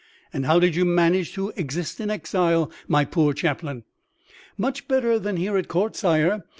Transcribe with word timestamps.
"And 0.33 0.47
how 0.47 0.59
did 0.59 0.75
you 0.75 0.83
manage 0.83 1.33
to 1.35 1.53
exist 1.55 1.99
in 1.99 2.09
exile, 2.09 2.71
my 2.87 3.05
poor 3.05 3.33
chaplain?" 3.33 3.83
"Much 4.57 4.87
better 4.87 5.19
than 5.19 5.37
here 5.37 5.57
at 5.57 5.67
court, 5.67 5.95
sire. 5.95 6.41